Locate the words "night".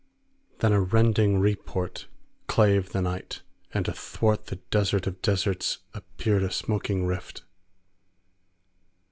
3.03-3.43